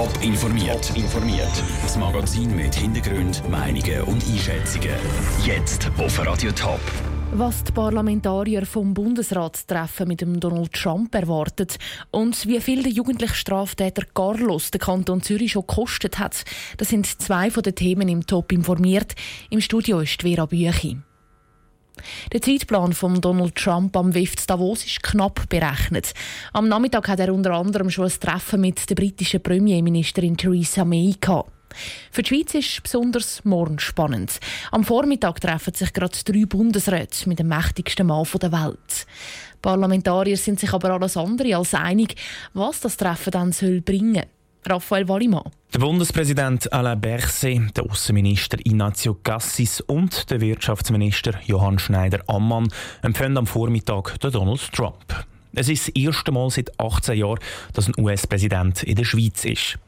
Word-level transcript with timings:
Top 0.00 0.22
informiert. 0.22 0.96
informiert. 0.96 1.62
Das 1.82 1.98
Magazin 1.98 2.56
mit 2.56 2.74
Hintergrund, 2.74 3.46
Meinungen 3.50 4.00
und 4.04 4.24
Einschätzungen. 4.26 4.94
Jetzt 5.44 5.90
auf 5.98 6.26
Radio 6.26 6.50
Top. 6.52 6.80
Was 7.32 7.62
die 7.64 7.72
Parlamentarier 7.72 8.64
vom 8.64 8.94
Bundesratstreffen 8.94 10.08
mit 10.08 10.22
dem 10.22 10.40
Donald 10.40 10.72
Trump 10.72 11.14
erwartet 11.14 11.76
und 12.12 12.46
wie 12.46 12.62
viel 12.62 12.82
der 12.82 12.92
jugendliche 12.92 13.34
Straftäter 13.34 14.06
Carlos 14.14 14.70
den 14.70 14.80
Kanton 14.80 15.20
Zürich 15.20 15.52
schon 15.52 15.66
gekostet 15.66 16.18
hat, 16.18 16.44
das 16.78 16.88
sind 16.88 17.04
zwei 17.04 17.50
von 17.50 17.62
den 17.62 17.74
Themen 17.74 18.08
im 18.08 18.24
Top 18.24 18.52
informiert. 18.52 19.14
Im 19.50 19.60
Studio 19.60 20.00
ist 20.00 20.22
Vera 20.22 20.46
Büchi. 20.46 20.96
Der 22.32 22.40
Zeitplan 22.40 22.92
von 22.92 23.20
Donald 23.20 23.54
Trump 23.54 23.96
am 23.96 24.14
WIF 24.14 24.34
Davos 24.46 24.84
ist 24.84 25.02
knapp 25.02 25.48
berechnet. 25.48 26.12
Am 26.52 26.68
Nachmittag 26.68 27.08
hat 27.08 27.20
er 27.20 27.32
unter 27.32 27.52
anderem 27.52 27.90
schon 27.90 28.06
ein 28.06 28.20
Treffen 28.20 28.60
mit 28.60 28.88
der 28.88 28.94
britischen 28.94 29.42
Premierministerin 29.42 30.36
Theresa 30.36 30.84
May 30.84 31.14
gehabt. 31.20 31.52
Für 32.10 32.22
die 32.22 32.28
Schweiz 32.28 32.54
ist 32.54 32.82
besonders 32.82 33.44
morgen 33.44 33.78
spannend. 33.78 34.40
Am 34.72 34.84
Vormittag 34.84 35.40
treffen 35.40 35.74
sich 35.74 35.92
gerade 35.92 36.18
drei 36.24 36.44
Bundesräte 36.44 37.28
mit 37.28 37.38
dem 37.38 37.48
mächtigsten 37.48 38.06
Mann 38.06 38.26
der 38.40 38.52
Welt. 38.52 39.06
Parlamentarier 39.62 40.36
sind 40.36 40.58
sich 40.58 40.72
aber 40.72 40.90
alles 40.90 41.16
andere 41.16 41.56
als 41.56 41.74
einig, 41.74 42.16
was 42.54 42.80
das 42.80 42.96
Treffen 42.96 43.30
dann 43.30 43.52
soll 43.52 43.80
bringen 43.80 44.24
Raphael 44.66 45.08
Wallimann. 45.08 45.50
Der 45.72 45.78
Bundespräsident 45.78 46.72
Alain 46.72 47.00
Berset, 47.00 47.76
der 47.76 47.84
Außenminister 47.84 48.58
Ignazio 48.58 49.14
Cassis 49.14 49.80
und 49.80 50.30
der 50.30 50.40
Wirtschaftsminister 50.40 51.32
Johann 51.46 51.78
Schneider-Ammann 51.78 52.68
empfehlen 53.02 53.38
am 53.38 53.46
Vormittag 53.46 54.18
Donald 54.20 54.72
Trump. 54.72 55.24
Es 55.52 55.68
ist 55.68 55.88
das 55.88 55.94
erste 55.96 56.30
Mal 56.30 56.50
seit 56.50 56.78
18 56.78 57.18
Jahren, 57.18 57.40
dass 57.72 57.88
ein 57.88 57.94
US-Präsident 57.98 58.82
in 58.84 58.94
der 58.94 59.04
Schweiz 59.04 59.44
ist. 59.44 59.78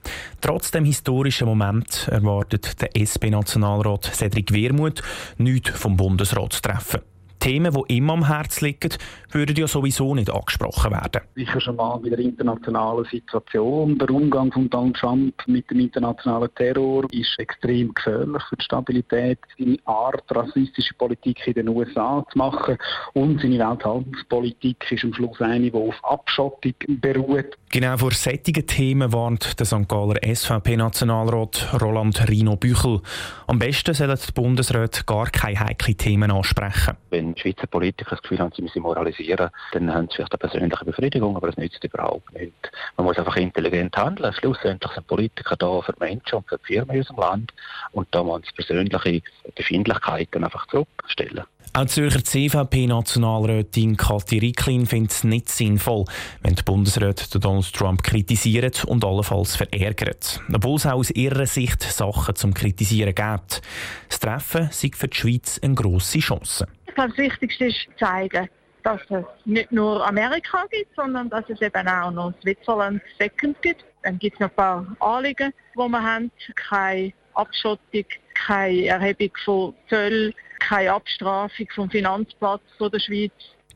Trotz 0.41 0.73
dem 0.73 0.85
historischen 0.85 1.47
Moment 1.47 2.09
erwartet 2.11 2.81
der 2.81 2.97
SP-Nationalrat 2.99 4.11
Cedric 4.13 4.53
Wermuth 4.53 5.03
nichts 5.39 5.71
vom 5.71 5.97
Bundesratstreffen. 5.97 7.01
Themen, 7.43 7.75
die 7.75 7.97
ihm 7.97 8.09
am 8.09 8.29
Herzen 8.29 8.67
liegen, 8.67 8.93
würden 9.33 9.57
ja 9.57 9.67
sowieso 9.67 10.15
nicht 10.15 10.31
angesprochen 10.31 10.93
werden. 10.93 11.23
Sicher 11.35 11.61
schon 11.61 11.75
mal 11.75 11.99
bei 11.99 12.11
der 12.11 12.21
internationalen 12.21 13.05
Situation. 13.07 13.99
Der 13.99 14.11
Umgang 14.11 14.53
von 14.53 14.71
Donald 14.71 14.95
Trump 14.97 15.35
mit 15.49 15.69
dem 15.69 15.81
internationalen 15.81 16.55
Terror 16.55 17.05
ist 17.11 17.37
extrem 17.39 17.93
gefährlich 17.93 18.43
für 18.49 18.57
die 18.57 18.65
Stabilität. 18.65 19.41
Seine 19.59 19.77
Art, 19.87 20.23
rassistische 20.31 20.95
Politik 20.95 21.45
in 21.49 21.55
den 21.55 21.69
USA 21.71 22.25
zu 22.31 22.39
machen 22.39 22.79
und 23.15 23.41
seine 23.41 23.59
Welthandelspolitik 23.59 24.93
ist 24.93 25.03
am 25.03 25.13
Schluss 25.13 25.41
eine, 25.41 25.69
die 25.69 25.75
auf 25.75 25.97
Abschottung 26.05 26.75
beruht. 27.01 27.57
Genau 27.71 27.97
vor 27.97 28.13
sättigen 28.13 28.67
Themen 28.67 29.13
warnt 29.13 29.59
der 29.59 29.67
St. 29.67 29.89
Galler 29.89 30.21
SVP-Nationalrat 30.23 31.81
Roland 31.81 32.29
Rino 32.29 32.55
Büchel. 32.55 33.01
Am 33.49 33.59
besten 33.59 33.95
sollen 33.95 34.17
die 34.17 34.33
Bundesräte 34.33 35.05
gar 35.05 35.27
keine 35.27 35.59
heiklen 35.59 35.97
Themen 35.97 36.31
ansprechen. 36.31 36.97
Wenn 37.11 37.32
die 37.35 37.41
Schweizer 37.41 37.67
Politiker 37.67 38.11
das 38.11 38.23
Gefühl 38.23 38.39
haben, 38.39 38.53
sie 38.55 38.63
müssen 38.63 38.83
moralisieren, 38.83 39.51
dann 39.73 39.93
haben 39.93 40.09
sie 40.09 40.17
vielleicht 40.17 40.33
eine 40.33 40.39
persönliche 40.39 40.85
Befriedigung, 40.85 41.37
aber 41.37 41.49
das 41.49 41.57
nützt 41.57 41.83
überhaupt 41.83 42.33
nicht. 42.35 42.71
Man 42.97 43.07
muss 43.07 43.19
einfach 43.19 43.37
intelligent 43.37 43.97
handeln. 43.97 44.33
Schlussendlich 44.33 44.93
sind 44.93 45.07
Politiker 45.07 45.57
da 45.57 45.81
für 45.81 45.95
Menschen 45.99 46.37
und 46.37 46.49
für 46.49 46.59
die 46.59 46.65
Firmen 46.65 46.97
in 46.97 47.01
unserem 47.01 47.19
Land 47.19 47.53
und 47.93 48.09
da 48.11 48.23
muss 48.23 48.43
sie 48.43 48.53
persönliche 48.53 49.23
Befindlichkeiten 49.55 50.45
einfach 50.45 50.67
zurückstellen. 50.69 51.45
Auch 51.75 51.85
die 51.85 51.89
Zürcher 51.89 52.23
CVP-Nationalrätin 52.23 53.97
Kathi 53.97 54.39
Ricklin 54.41 54.85
findet 54.85 55.13
es 55.13 55.25
nicht 55.25 55.49
sinnvoll, 55.49 56.05
wenn 56.43 56.55
die 56.55 56.63
Bundesräte 56.63 57.39
Donald 57.39 57.73
Trump 57.73 58.03
kritisieren 58.03 58.73
und 58.87 59.03
allenfalls 59.07 59.57
verärgern. 59.57 60.15
Obwohl 60.53 60.77
es 60.77 60.85
auch 60.85 60.99
aus 60.99 61.11
ihrer 61.13 61.47
Sicht 61.47 61.83
Sachen 61.83 62.37
zum 62.37 62.53
Kritisieren 62.53 63.15
gibt. 63.15 63.63
Das 64.11 64.21
Treffen 64.21 64.69
sei 64.71 64.91
für 64.95 65.09
die 65.09 65.17
Schweiz 65.17 65.59
eine 65.63 65.75
grosse 65.75 66.19
Chance. 66.19 66.67
Ich 66.89 66.95
glaube, 66.95 67.09
das 67.09 67.19
Wichtigste 67.19 67.65
ist 67.65 67.89
zeigen, 67.99 68.51
dass 68.83 69.01
es 69.09 69.25
nicht 69.47 69.73
nur 69.73 70.07
Amerika 70.07 70.67
gibt, 70.71 70.95
sondern 70.95 71.31
dass 71.31 71.49
es 71.49 71.63
eben 71.63 71.89
auch 71.89 72.11
noch 72.11 72.35
Switzerland 72.43 73.01
Second 73.19 73.63
gibt. 73.63 73.83
Dann 74.03 74.19
gibt 74.19 74.35
es 74.35 74.41
noch 74.41 74.51
ein 74.51 74.57
paar 74.57 74.97
Anliegen, 75.01 75.55
die 75.75 75.79
wir 75.79 76.03
haben. 76.03 76.31
Keine 76.69 77.15
Abschottung, 77.33 78.05
keine 78.35 78.87
Erhebung 78.89 79.31
von 79.43 79.75
Zöllen, 79.89 80.35
keine 80.69 80.93
Abstrafung 80.93 81.67
vom 81.75 81.91
Finanzplatz 81.91 82.63
der 82.81 83.01
Schweiz. 83.01 83.33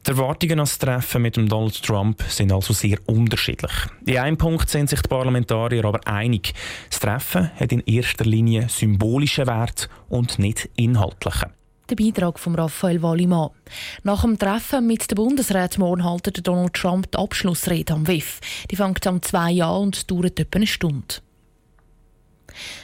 Die 0.06 0.12
Erwartungen 0.12 0.60
an 0.60 0.66
das 0.66 0.78
Treffen 0.78 1.22
mit 1.22 1.36
dem 1.36 1.48
Donald 1.48 1.82
Trump 1.82 2.22
sind 2.28 2.52
also 2.52 2.72
sehr 2.72 2.98
unterschiedlich. 3.06 3.72
In 4.04 4.18
einem 4.18 4.38
Punkt 4.38 4.70
sind 4.70 4.88
sich 4.88 5.02
die 5.02 5.08
Parlamentarier 5.08 5.84
aber 5.84 6.00
einig. 6.06 6.54
Das 6.90 7.00
Treffen 7.00 7.50
hat 7.58 7.72
in 7.72 7.80
erster 7.80 8.24
Linie 8.24 8.68
symbolischen 8.68 9.48
Wert 9.48 9.88
und 10.08 10.38
nicht 10.38 10.68
inhaltlichen. 10.76 11.52
Der 11.88 11.96
Beitrag 11.96 12.38
von 12.38 12.54
Raphael 12.54 13.02
Wallimann. 13.02 13.50
Nach 14.04 14.22
dem 14.22 14.38
Treffen 14.38 14.86
mit 14.86 15.10
der 15.10 15.16
Bundesrat 15.16 15.78
morgen 15.78 16.04
haltet 16.04 16.46
Donald 16.46 16.74
Trump 16.74 17.10
die 17.10 17.18
Abschlussrede 17.18 17.92
am 17.92 18.06
WIF. 18.06 18.40
Die 18.70 18.76
fängt 18.76 19.06
am 19.08 19.22
zwei 19.22 19.62
an 19.62 19.82
und 19.82 20.10
dauert 20.10 20.38
etwa 20.38 20.56
eine 20.56 20.66
Stunde. 20.66 21.16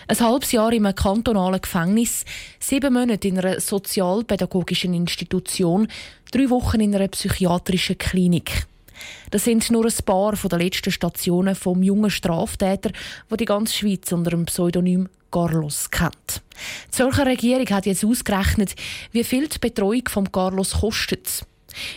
Ein 0.09 0.21
halbes 0.21 0.53
Jahr 0.53 0.71
einem 0.71 0.95
kantonalen 0.95 1.61
Gefängnis, 1.61 2.25
sieben 2.59 2.95
Monate 2.95 3.29
in 3.29 3.39
einer 3.39 3.61
sozialpädagogischen 3.61 4.95
Institution, 4.95 5.89
drei 6.31 6.51
Wochen 6.51 6.81
in 6.81 6.95
einer 6.95 7.09
psychiatrischen 7.09 7.99
Klinik. 7.99 8.67
Das 9.31 9.45
sind 9.45 9.71
nur 9.71 9.87
ein 9.87 10.05
paar 10.05 10.35
der 10.37 10.59
letzten 10.59 10.91
Stationen 10.91 11.55
vom 11.55 11.83
jungen 11.83 12.11
Straftäter, 12.11 12.91
wo 13.29 13.37
die 13.37 13.45
ganze 13.45 13.75
Schweiz 13.75 14.13
unter 14.13 14.31
dem 14.31 14.47
Pseudonym 14.47 15.09
Carlos 15.31 15.91
kennt. 15.91 16.43
Die 16.87 16.91
Zürcher 16.91 17.27
Regierung 17.27 17.69
hat 17.71 17.87
jetzt 17.87 18.05
ausgerechnet, 18.05 18.77
wie 19.13 19.25
viel 19.25 19.49
die 19.49 19.59
Betreuung 19.59 20.09
von 20.09 20.31
Carlos 20.31 20.81
kostet. 20.81 21.47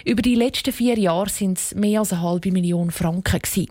Über 0.06 0.22
die 0.22 0.36
letzten 0.36 0.72
vier 0.72 0.98
Jahre 0.98 1.30
sind 1.30 1.58
es 1.58 1.76
mehr 1.76 2.00
als 2.00 2.14
eine 2.14 2.22
halbe 2.22 2.52
Million 2.52 2.92
Franken. 2.92 3.42
Gewesen. 3.42 3.68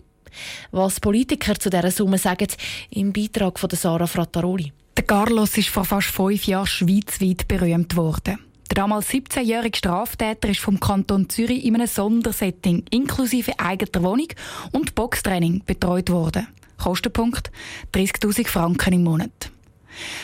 Was 0.71 0.99
Politiker 0.99 1.59
zu 1.59 1.69
dieser 1.69 1.91
Summe 1.91 2.17
sagen, 2.17 2.47
im 2.91 3.13
Beitrag 3.13 3.59
von 3.59 3.69
Sarah 3.69 4.07
Frattaroli. 4.07 4.71
Der 4.97 5.05
Carlos 5.05 5.57
ist 5.57 5.69
vor 5.69 5.85
fast 5.85 6.07
fünf 6.07 6.45
Jahren 6.45 6.67
schweizweit 6.67 7.47
berühmt 7.47 7.95
worden. 7.95 8.39
Der 8.69 8.75
damals 8.75 9.09
17-jährige 9.09 9.77
Straftäter 9.77 10.49
ist 10.49 10.59
vom 10.59 10.79
Kanton 10.79 11.29
Zürich 11.29 11.65
in 11.65 11.75
einem 11.75 11.87
Sondersetting 11.87 12.83
inklusive 12.89 13.59
eigener 13.59 14.03
Wohnung 14.03 14.27
und 14.71 14.95
Boxtraining 14.95 15.63
betreut 15.65 16.09
worden. 16.09 16.47
Kostenpunkt 16.77 17.51
30.000 17.93 18.47
Franken 18.47 18.93
im 18.93 19.03
Monat. 19.03 19.51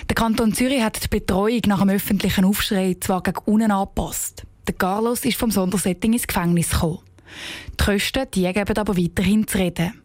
Der 0.09 0.15
Kanton 0.15 0.53
Zürich 0.53 0.81
hat 0.81 1.03
die 1.03 1.07
Betreuung 1.07 1.61
nach 1.67 1.79
dem 1.79 1.89
öffentlichen 1.89 2.45
Aufschrei 2.45 2.97
zwar 2.99 3.23
gegen 3.23 3.39
unten 3.45 3.71
angepasst. 3.71 4.43
Der 4.67 4.75
Carlos 4.75 5.23
ist 5.25 5.37
vom 5.37 5.51
Sondersetting 5.51 6.13
ins 6.13 6.27
Gefängnis 6.27 6.71
gekommen. 6.71 6.99
Die 7.79 7.83
Kosten 7.83 8.27
die 8.33 8.51
geben 8.51 8.77
aber 8.77 8.97
weiterhin 8.97 9.47
zu 9.47 9.57
reden. 9.57 10.00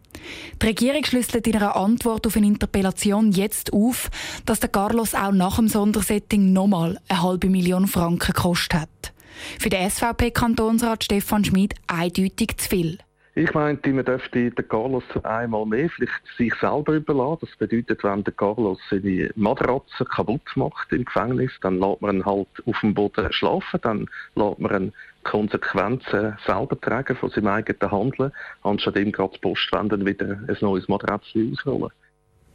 Die 0.62 0.66
Regierung 0.66 1.04
schlüsselt 1.04 1.46
in 1.46 1.54
ihrer 1.54 1.76
Antwort 1.76 2.26
auf 2.26 2.36
eine 2.36 2.46
Interpellation 2.46 3.32
jetzt 3.32 3.72
auf, 3.72 4.10
dass 4.44 4.60
der 4.60 4.70
Carlos 4.70 5.14
auch 5.14 5.32
nach 5.32 5.56
dem 5.56 5.68
Sondersetting 5.68 6.52
nochmal 6.52 6.98
eine 7.08 7.22
halbe 7.22 7.48
Million 7.48 7.86
Franken 7.86 8.32
gekostet 8.32 8.80
hat. 8.80 9.12
Für 9.58 9.68
den 9.68 9.88
SVP-Kantonsrat 9.90 11.04
Stefan 11.04 11.44
Schmid 11.44 11.74
eindeutig 11.86 12.56
zu 12.56 12.68
viel. 12.68 12.98
Ich 13.38 13.52
meinte, 13.52 13.92
man 13.92 14.06
dürfte 14.06 14.50
den 14.50 14.68
Carlos 14.68 15.04
einmal 15.22 15.66
mehr 15.66 15.90
vielleicht 15.90 16.22
sich 16.38 16.54
selber 16.54 16.94
überlassen. 16.94 17.40
Das 17.42 17.56
bedeutet, 17.58 18.02
wenn 18.02 18.24
der 18.24 18.32
Carlos 18.32 18.78
seine 18.88 19.30
Matratze 19.36 20.06
kaputt 20.06 20.50
macht 20.54 20.90
im 20.90 21.04
Gefängnis, 21.04 21.52
dann 21.60 21.78
lässt 21.78 22.00
man 22.00 22.16
ihn 22.16 22.24
halt 22.24 22.48
auf 22.64 22.80
dem 22.80 22.94
Boden 22.94 23.30
schlafen, 23.30 23.78
dann 23.82 24.08
lässt 24.36 24.58
man 24.58 24.84
ihn 24.84 24.92
Konsequenzen 25.26 26.36
selber 26.46 26.80
tragen 26.80 27.16
von 27.16 27.30
seinem 27.30 27.48
eigenen 27.48 27.90
Handeln, 27.90 28.32
anstatt 28.62 28.96
ihm 28.96 29.12
gerade 29.12 29.38
Post 29.40 29.72
wenden 29.72 30.06
wieder 30.06 30.26
ein 30.26 30.56
neues 30.60 30.88
Matratze 30.88 31.50
ausrollen. 31.52 31.90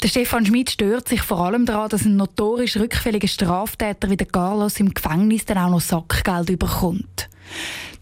Der 0.02 0.08
Stefan 0.08 0.46
Schmidt 0.46 0.72
stört 0.72 1.08
sich 1.08 1.22
vor 1.22 1.42
allem 1.42 1.66
daran, 1.66 1.90
dass 1.90 2.06
ein 2.06 2.16
notorisch 2.16 2.78
rückfälliger 2.78 3.28
Straftäter 3.28 4.10
wie 4.10 4.18
der 4.18 4.26
Carlos 4.26 4.80
im 4.80 4.94
Gefängnis 4.94 5.46
dann 5.46 5.60
auch 5.60 5.70
noch 5.70 5.82
Sackgeld 5.82 6.50
überkommt. 6.50 7.30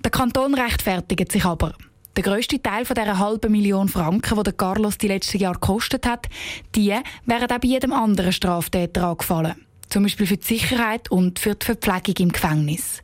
Der 0.04 0.12
Kanton 0.12 0.54
rechtfertigt 0.54 1.31
sich 1.31 1.44
aber. 1.44 1.74
Der 2.16 2.24
grösste 2.24 2.62
Teil 2.62 2.86
von 2.86 2.95
dieser 2.95 3.19
halben 3.19 3.51
Million 3.51 3.89
Franken, 3.89 4.38
die 4.38 4.44
der 4.44 4.54
Carlos 4.54 4.98
die 4.98 5.07
letzten 5.07 5.39
Jahre 5.39 5.60
gekostet 5.60 6.06
hat, 6.06 6.27
die 6.75 6.95
wären 7.25 7.51
auch 7.51 7.60
bei 7.60 7.68
jedem 7.68 7.92
anderen 7.92 8.31
Straftäter 8.31 9.07
angefallen. 9.07 9.56
Zum 9.89 10.04
Beispiel 10.04 10.27
für 10.27 10.38
die 10.38 10.45
Sicherheit 10.45 11.12
und 11.12 11.39
für 11.39 11.56
die 11.56 11.66
Verpflegung 11.66 12.16
im 12.19 12.31
Gefängnis. 12.31 13.01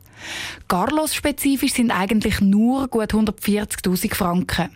Carlos-spezifisch 0.68 1.72
sind 1.72 1.90
eigentlich 1.90 2.40
nur 2.40 2.88
gut 2.88 3.12
140.000 3.12 4.14
Franken. 4.14 4.70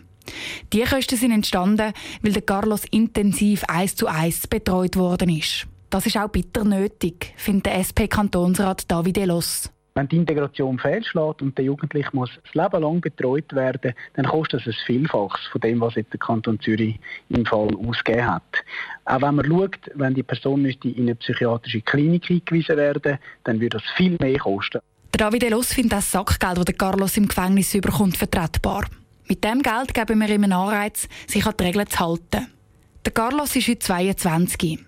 Die 0.71 0.83
Kosten 0.83 1.17
sind 1.17 1.31
entstanden, 1.31 1.93
weil 2.21 2.33
der 2.33 2.41
Carlos 2.41 2.85
intensiv 2.91 3.63
eins 3.67 3.95
zu 3.95 4.07
eins 4.07 4.47
betreut 4.47 4.95
worden 4.95 5.29
ist. 5.29 5.67
Das 5.89 6.05
ist 6.05 6.17
auch 6.17 6.29
bitter 6.29 6.63
nötig, 6.63 7.33
findet 7.35 7.65
der 7.65 7.79
SP-Kantonsrat 7.83 8.89
David 8.89 9.17
Elos. 9.17 9.69
Wenn 9.93 10.07
die 10.07 10.15
Integration 10.15 10.79
fehlschlägt 10.79 11.41
und 11.41 11.57
der 11.57 11.65
Jugendliche 11.65 12.09
muss 12.13 12.29
das 12.41 12.53
Leben 12.53 12.81
lang 12.81 13.01
betreut 13.01 13.51
werden, 13.53 13.93
dann 14.13 14.25
kostet 14.25 14.61
das 14.61 14.67
ein 14.67 14.85
Vielfaches 14.85 15.41
von 15.51 15.59
dem, 15.59 15.81
was 15.81 15.95
jetzt 15.95 16.13
der 16.13 16.19
Kanton 16.19 16.61
Zürich 16.61 16.97
im 17.27 17.45
Fall 17.45 17.75
ausgegeben 17.75 18.25
hat. 18.25 18.63
Auch 19.03 19.21
wenn 19.21 19.35
man 19.35 19.45
schaut, 19.45 19.79
wenn 19.95 20.13
die 20.13 20.23
Person 20.23 20.63
in 20.63 20.93
eine 20.97 21.15
psychiatrische 21.15 21.81
Klinik 21.81 22.31
eingewiesen 22.31 22.77
werden, 22.77 23.17
dann 23.43 23.59
würde 23.59 23.79
das 23.79 23.89
viel 23.97 24.15
mehr 24.21 24.39
kosten. 24.39 24.79
David 25.21 25.43
Elos 25.43 25.71
findet 25.71 25.99
das 25.99 26.11
Sackgeld, 26.11 26.67
das 26.67 26.75
Carlos 26.75 27.15
im 27.15 27.27
Gefängnis 27.27 27.75
überkommt, 27.75 28.17
vertretbar. 28.17 28.85
Mit 29.27 29.43
dem 29.43 29.61
Geld 29.61 29.93
geben 29.93 30.19
wir 30.19 30.29
ihm 30.29 30.45
einen 30.45 30.51
Anreiz, 30.51 31.07
sich 31.27 31.45
an 31.45 31.53
die 31.59 31.63
Regeln 31.63 31.85
zu 31.85 31.99
halten. 31.99 32.47
Der 33.05 33.13
Carlos 33.13 33.55
ist 33.55 33.67
heute 33.67 33.77
22. 33.77 34.79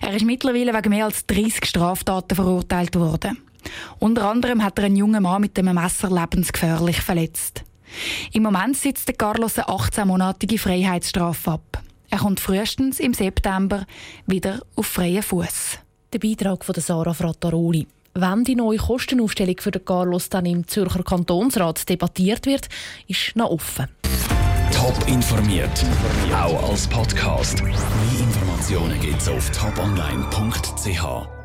Er 0.00 0.14
ist 0.14 0.24
mittlerweile 0.24 0.72
wegen 0.72 0.90
mehr 0.90 1.06
als 1.06 1.26
30 1.26 1.64
Straftaten 1.64 2.36
verurteilt 2.36 2.94
worden. 2.94 3.38
Unter 3.98 4.30
anderem 4.30 4.62
hat 4.62 4.78
er 4.78 4.84
einen 4.84 4.94
jungen 4.94 5.24
Mann 5.24 5.40
mit 5.40 5.58
einem 5.58 5.74
Messer 5.74 6.08
lebensgefährlich 6.08 7.00
verletzt. 7.00 7.64
Im 8.32 8.44
Moment 8.44 8.76
sitzt 8.76 9.08
der 9.08 9.16
Carlos 9.16 9.58
eine 9.58 9.66
18-monatige 9.70 10.60
Freiheitsstrafe 10.60 11.50
ab. 11.50 11.82
Er 12.10 12.18
kommt 12.18 12.38
frühestens 12.38 13.00
im 13.00 13.12
September 13.12 13.84
wieder 14.24 14.60
auf 14.76 14.86
freien 14.86 15.24
Fuß. 15.24 15.80
Der 16.12 16.20
Beitrag 16.20 16.64
von 16.64 16.76
Sarah 16.76 17.12
Frattaroli. 17.12 17.88
Wenn 18.14 18.44
die 18.44 18.56
neue 18.56 18.78
Kostenaufstellung 18.78 19.56
für 19.60 19.70
den 19.70 19.84
Carlos 19.84 20.28
dann 20.28 20.44
im 20.44 20.66
Zürcher 20.66 21.04
Kantonsrat 21.04 21.88
debattiert 21.88 22.46
wird, 22.46 22.68
ist 23.06 23.36
noch 23.36 23.50
offen. 23.50 23.86
Top 24.72 24.96
informiert, 25.06 25.84
auch 26.34 26.70
als 26.70 26.88
Podcast. 26.88 27.62
Mehr 27.62 27.72
Informationen 28.18 29.00
gibt 29.00 29.20
es 29.20 29.28
auf 29.28 29.50
toponline.ch. 29.50 31.39